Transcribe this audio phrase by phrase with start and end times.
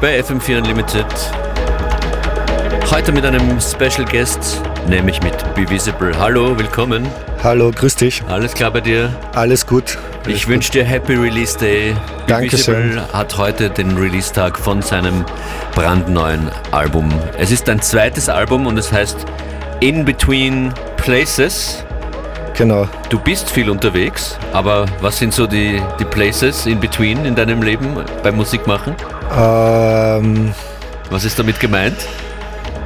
[0.00, 1.06] Bei FM4 Unlimited.
[2.88, 6.16] Heute mit einem Special Guest, nämlich mit Be Visible.
[6.16, 7.04] Hallo, willkommen.
[7.42, 8.22] Hallo, grüß dich.
[8.28, 9.12] Alles klar bei dir?
[9.34, 9.98] Alles gut.
[10.24, 11.96] Alles ich wünsche dir Happy Release Day.
[12.28, 12.90] Dankeschön.
[12.90, 15.24] Visible hat heute den Release-Tag von seinem
[15.74, 17.12] brandneuen Album.
[17.36, 19.16] Es ist ein zweites Album und es heißt
[19.80, 21.84] In Between Places.
[22.56, 22.88] Genau.
[23.08, 27.62] Du bist viel unterwegs, aber was sind so die, die Places in between in deinem
[27.62, 28.94] Leben beim Musikmachen?
[29.36, 30.54] Ähm,
[31.10, 31.96] was ist damit gemeint?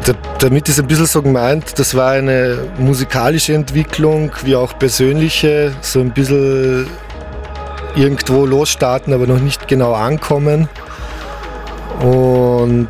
[0.05, 5.73] Da, damit ist ein bisschen so gemeint, das war eine musikalische Entwicklung, wie auch persönliche,
[5.81, 6.89] so ein bisschen
[7.95, 10.69] irgendwo losstarten, aber noch nicht genau ankommen.
[12.01, 12.89] Und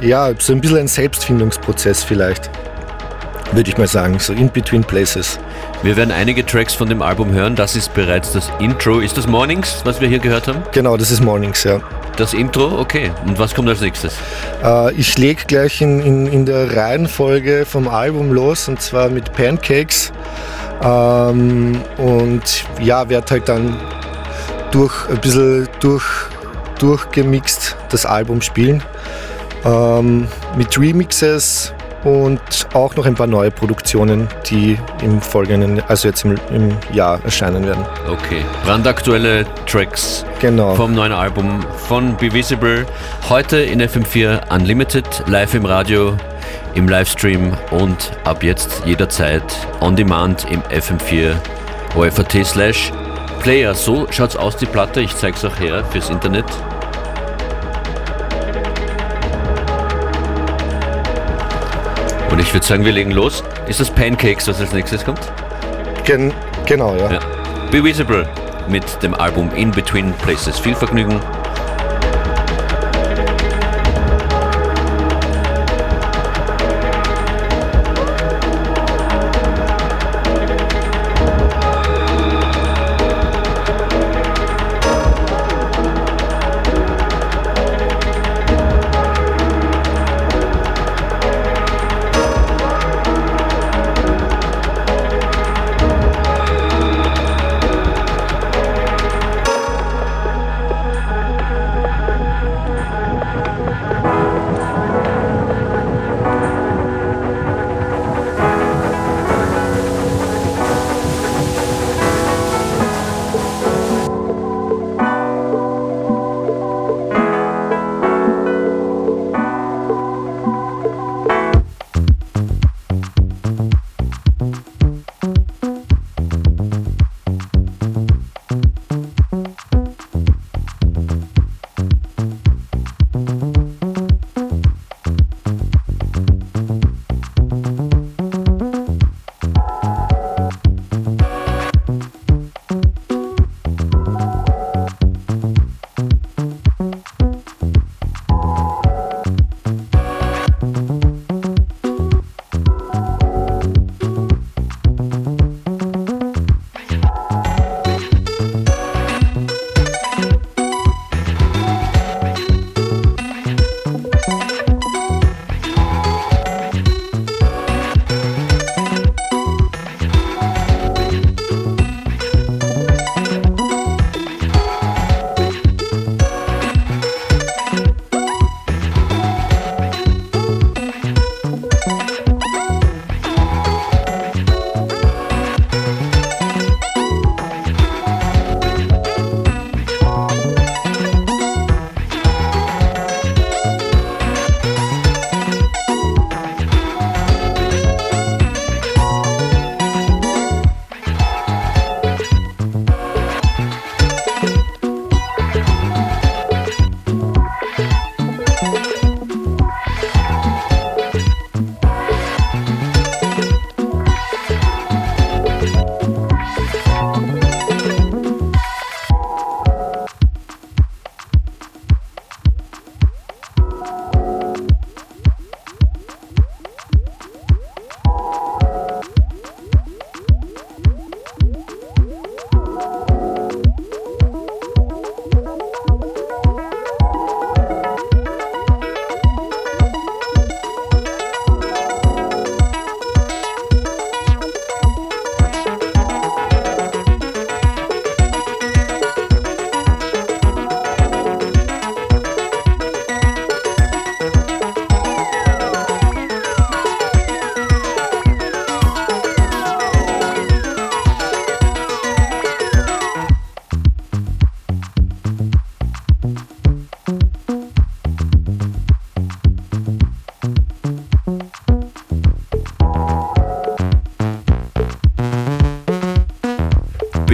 [0.00, 2.50] ja, so ein bisschen ein Selbstfindungsprozess vielleicht,
[3.52, 5.38] würde ich mal sagen, so in between places.
[5.82, 7.56] Wir werden einige Tracks von dem Album hören.
[7.56, 9.00] Das ist bereits das Intro.
[9.00, 10.62] Ist das Mornings, was wir hier gehört haben?
[10.72, 11.80] Genau, das ist Mornings, ja.
[12.16, 13.10] Das Intro, okay.
[13.26, 14.14] Und was kommt als nächstes?
[14.62, 19.32] Äh, ich lege gleich in, in, in der Reihenfolge vom Album los und zwar mit
[19.32, 20.12] Pancakes.
[20.82, 23.76] Ähm, und ja, werde halt dann
[24.72, 26.04] durch ein bisschen durch,
[26.78, 28.82] durchgemixt das Album spielen.
[29.64, 31.72] Ähm, mit Remixes,
[32.04, 32.40] und
[32.74, 37.66] auch noch ein paar neue Produktionen, die im folgenden, also jetzt im, im Jahr erscheinen
[37.66, 37.84] werden.
[38.10, 40.74] Okay, brandaktuelle Tracks genau.
[40.74, 42.86] vom neuen Album von Be Visible.
[43.28, 46.16] Heute in FM4 Unlimited, live im Radio,
[46.74, 49.42] im Livestream und ab jetzt jederzeit
[49.80, 51.34] on demand im FM4
[51.94, 52.92] OFAT slash
[53.40, 53.74] Player.
[53.74, 55.00] So schaut's aus, die Platte.
[55.00, 56.46] Ich zeig's auch her fürs Internet.
[62.32, 63.44] Und ich würde sagen, wir legen los.
[63.68, 65.20] Ist das Pancakes, was als nächstes kommt?
[66.06, 66.32] Gen
[66.64, 67.12] genau, ja.
[67.12, 67.20] ja.
[67.70, 68.26] Be Visible
[68.68, 70.58] mit dem Album In Between Places.
[70.58, 71.20] Viel Vergnügen.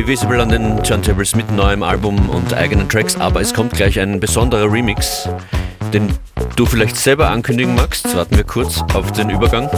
[0.09, 4.19] Visible an den Turntables mit neuem Album und eigenen Tracks, aber es kommt gleich ein
[4.19, 5.29] besonderer Remix,
[5.93, 6.15] den
[6.57, 8.17] du vielleicht selber ankündigen magst.
[8.17, 9.69] Warten wir kurz auf den Übergang.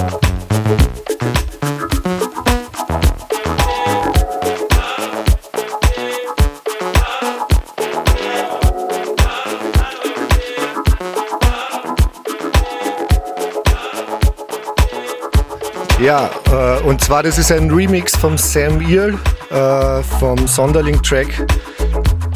[16.00, 19.18] Ja, äh, und zwar das ist ein Remix vom Sam Earl
[19.50, 21.46] äh, vom Sonderling-Track,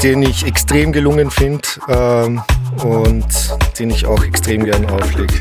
[0.02, 2.42] den ich extrem gelungen finde ähm,
[2.82, 3.26] und
[3.78, 5.34] den ich auch extrem gern auflege.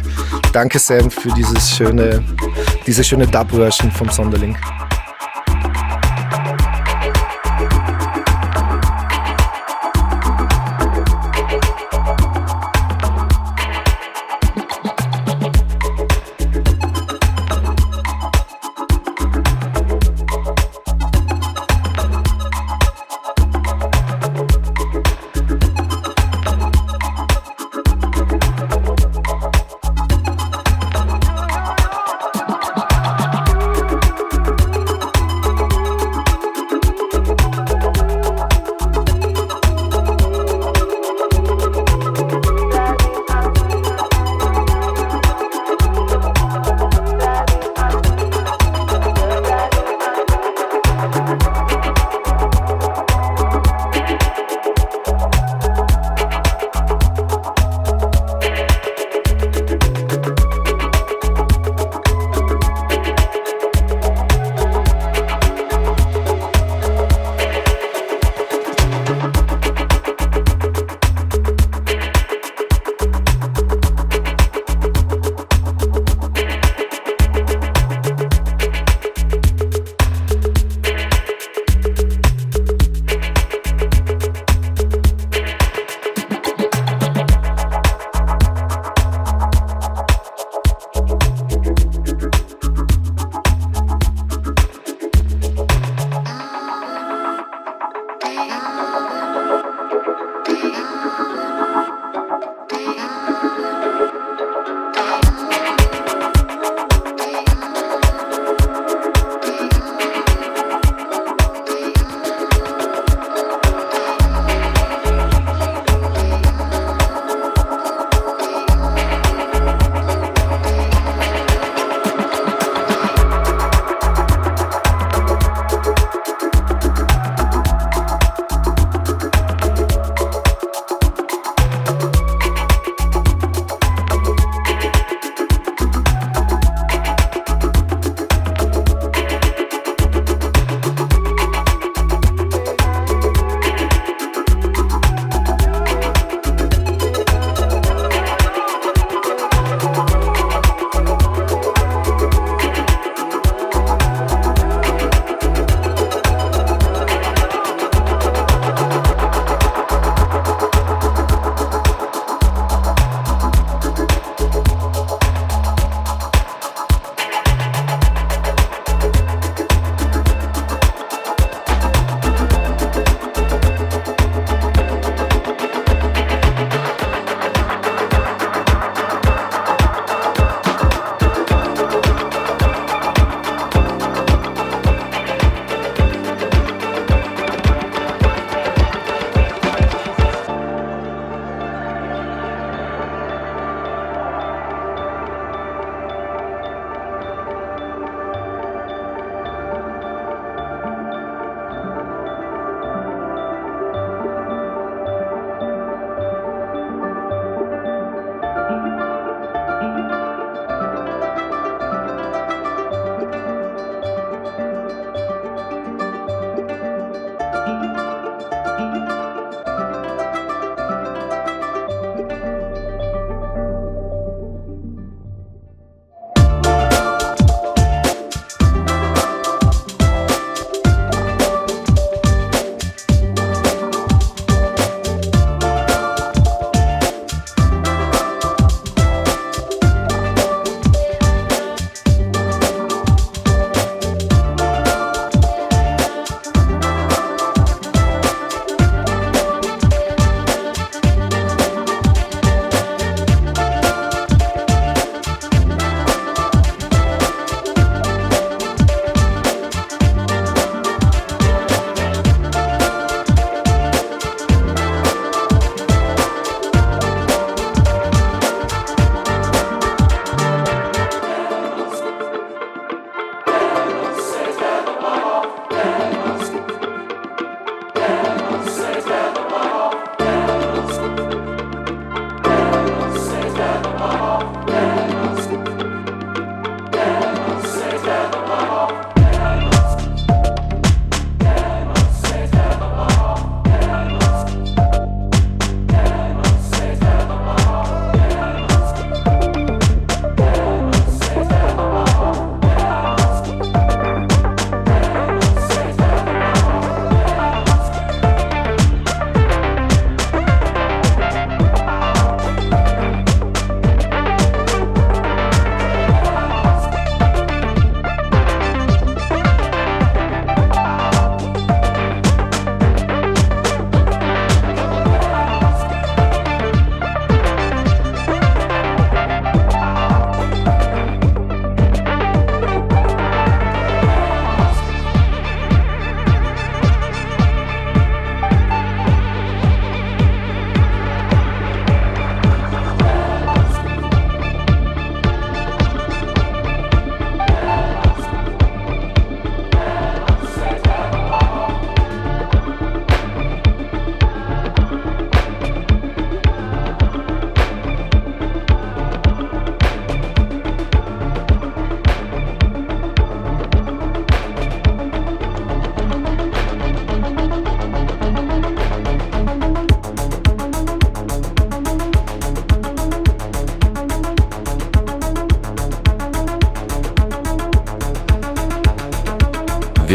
[0.52, 2.24] Danke Sam für dieses schöne,
[2.86, 4.56] diese schöne Dub-Version vom Sonderling.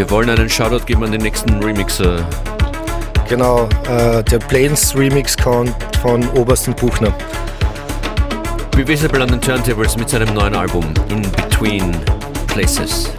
[0.08, 2.26] Wir wollen einen Shoutout geben an den nächsten Remixer.
[3.28, 7.12] Genau, äh, der Plains Remix kommt von Obersten Buchner.
[8.70, 11.94] Be Visible an den Turntables mit seinem neuen Album In Between
[12.46, 13.10] Places.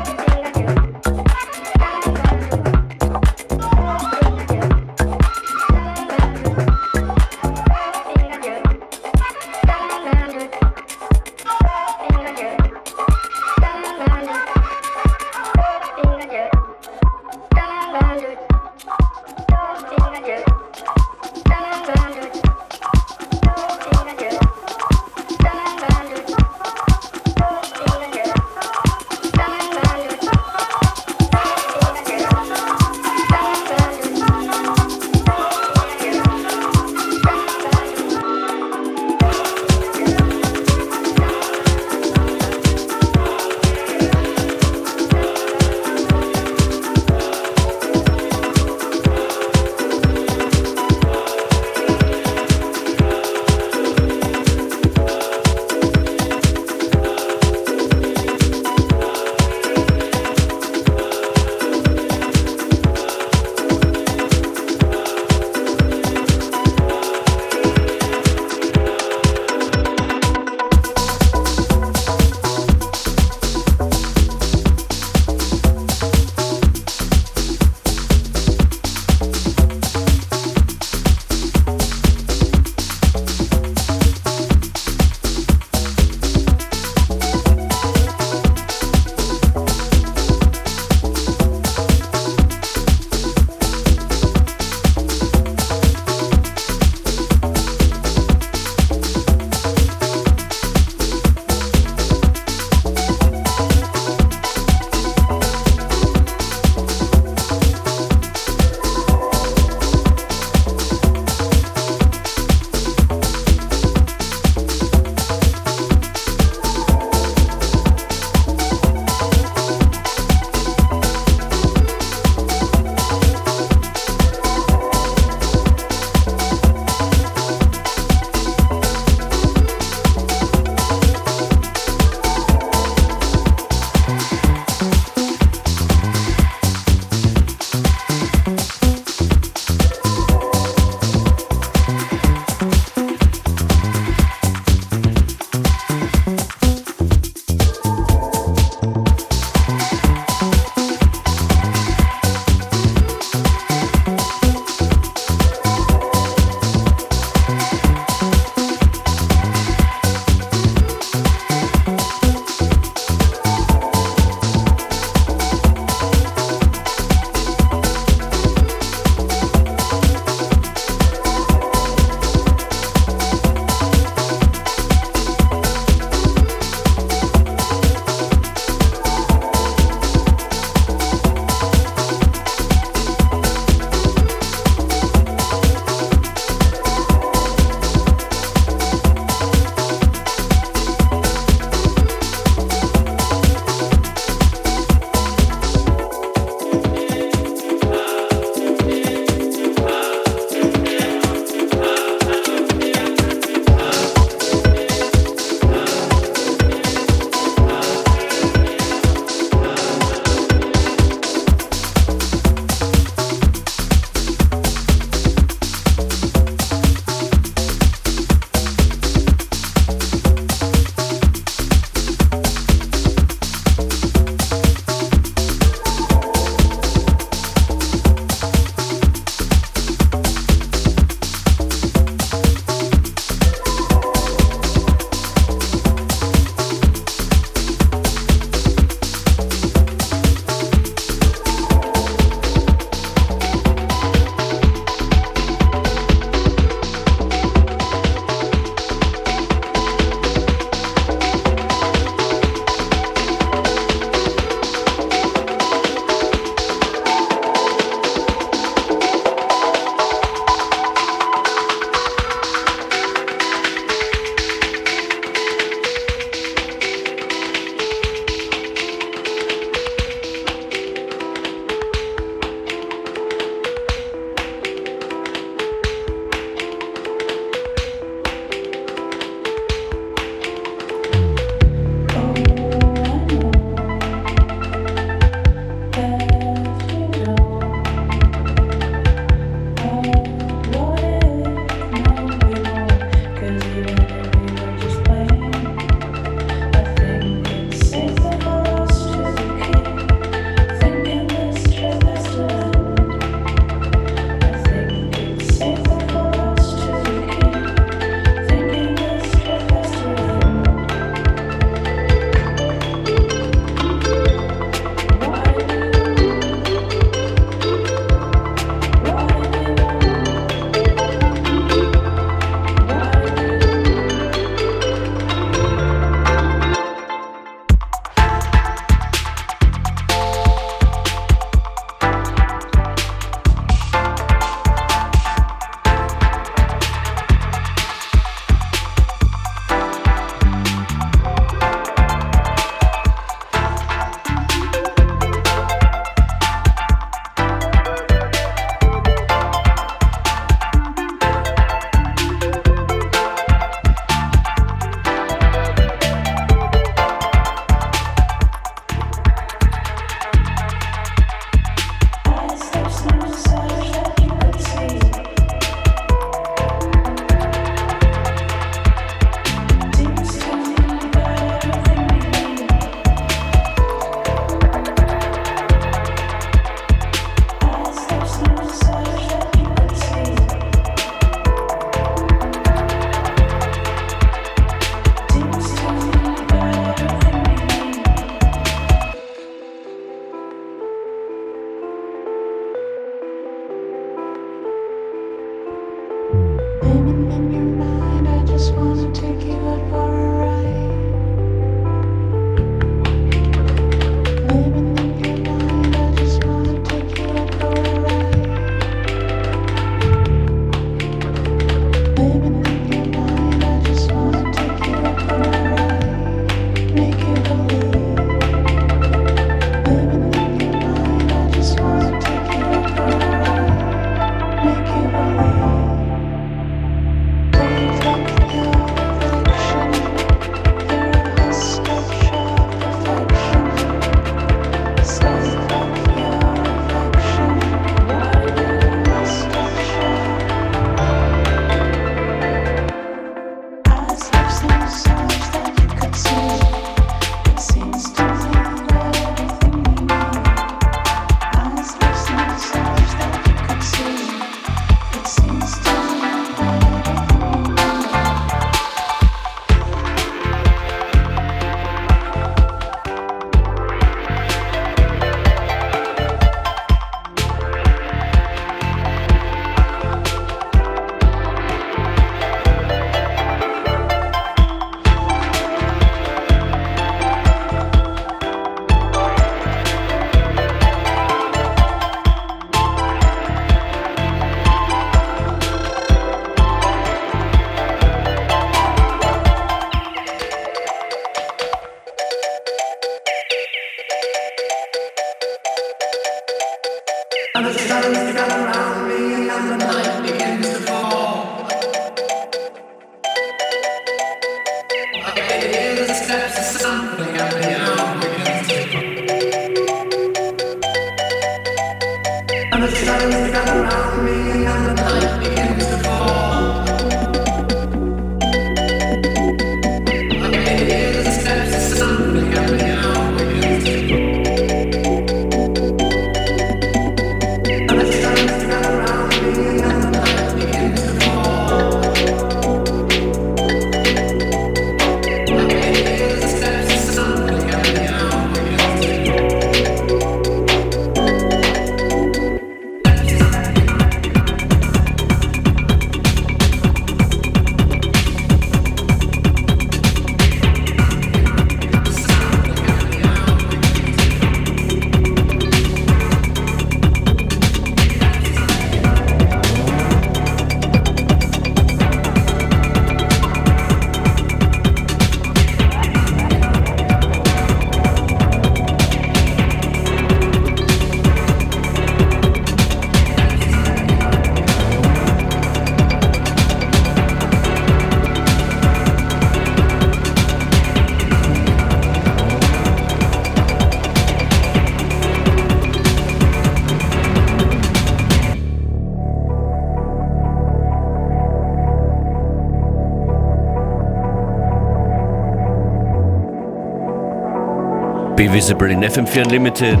[598.42, 600.00] Be Visible in FM4 Unlimited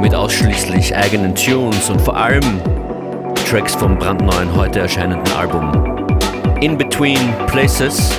[0.00, 2.60] mit ausschließlich eigenen Tunes und vor allem
[3.48, 8.10] Tracks vom brandneuen heute erscheinenden Album In Between Places.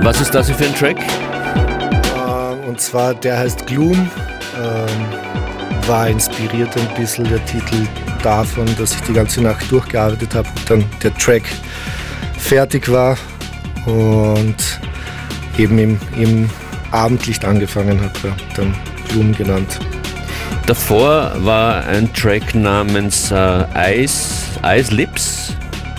[0.00, 0.96] Was ist das für ein Track?
[2.16, 4.08] Ähm, und zwar der heißt Gloom.
[4.56, 7.86] Ähm, war inspiriert ein bisschen der Titel
[8.22, 11.42] davon, dass ich die ganze Nacht durchgearbeitet habe und dann der Track
[12.38, 13.18] fertig war
[13.84, 14.80] und
[15.58, 16.48] eben im, im
[16.90, 18.12] Abendlicht angefangen hat,
[18.56, 18.74] dann
[19.08, 19.78] Blumen genannt.
[20.66, 25.54] Davor war ein Track namens äh, Ice, Ice Lips.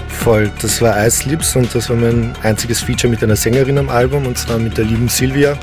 [0.07, 3.89] Voll, das war Ice Lips und das war mein einziges Feature mit einer Sängerin am
[3.89, 5.57] Album und zwar mit der lieben Silvia,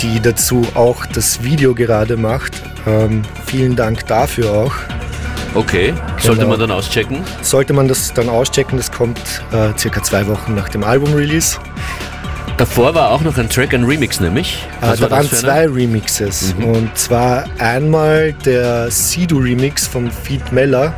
[0.00, 2.62] die dazu auch das Video gerade macht.
[2.86, 4.74] Ähm, vielen Dank dafür auch.
[5.54, 6.50] Okay, sollte genau.
[6.50, 7.18] man dann auschecken?
[7.42, 9.18] Sollte man das dann auschecken, das kommt
[9.52, 11.58] äh, circa zwei Wochen nach dem Album-Release.
[12.62, 14.64] Davor war auch noch ein Track, ein Remix nämlich.
[14.78, 16.54] Was also da waren zwei Remixes.
[16.54, 16.64] Mhm.
[16.66, 20.94] Und zwar einmal der Sidu Remix von Feed Meller.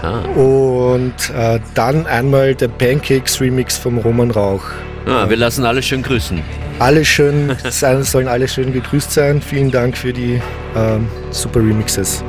[0.00, 0.20] Ah.
[0.20, 4.64] Und äh, dann einmal der Pancakes Remix vom Roman Rauch.
[5.04, 6.40] Ah, wir lassen alle schön grüßen.
[6.78, 9.42] Alle schön, sollen alle schön gegrüßt sein.
[9.42, 10.40] Vielen Dank für die
[10.74, 12.24] ähm, super Remixes.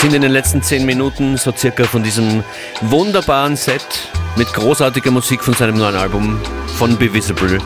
[0.00, 2.42] Sind in den letzten zehn Minuten so circa von diesem
[2.80, 3.84] wunderbaren Set
[4.36, 6.40] mit großartiger Musik von seinem neuen Album
[6.78, 7.58] von Be Visible.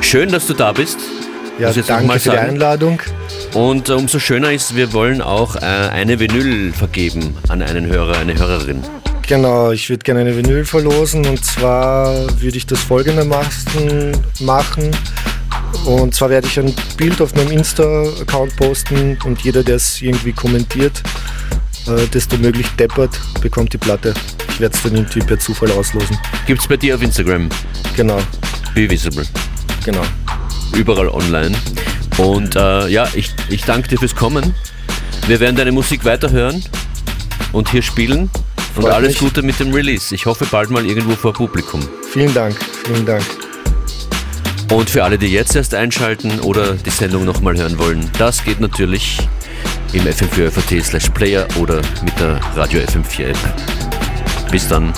[0.00, 0.98] Schön, dass du da bist.
[1.60, 3.00] Ja, danke für die Einladung.
[3.52, 8.18] Und äh, umso schöner ist, wir wollen auch äh, eine Vinyl vergeben an einen Hörer,
[8.18, 8.82] eine Hörerin.
[9.28, 14.90] Genau, ich würde gerne eine Vinyl verlosen und zwar würde ich das folgendermaßen machen.
[15.84, 20.32] Und zwar werde ich ein Bild auf meinem Insta-Account posten und jeder, der es irgendwie
[20.32, 21.02] kommentiert,
[21.86, 24.14] äh, desto möglich deppert, bekommt die Platte.
[24.48, 26.16] Ich werde es dann irgendwie per Zufall auslosen.
[26.46, 27.48] Gibt es bei dir auf Instagram?
[27.96, 28.18] Genau.
[28.74, 29.24] Be Visible.
[29.84, 30.02] Genau.
[30.74, 31.56] Überall online.
[32.18, 34.54] Und äh, ja, ich, ich danke dir fürs Kommen.
[35.26, 36.62] Wir werden deine Musik weiterhören
[37.52, 38.30] und hier spielen.
[38.76, 39.18] Und alles mich.
[39.18, 40.14] Gute mit dem Release.
[40.14, 41.80] Ich hoffe bald mal irgendwo vor Publikum.
[42.12, 43.24] Vielen Dank, vielen Dank.
[44.72, 48.60] Und für alle, die jetzt erst einschalten oder die Sendung nochmal hören wollen, das geht
[48.60, 49.18] natürlich
[49.94, 54.50] im FM4 FAT slash Player oder mit der Radio FM4 App.
[54.50, 54.92] Bis dann.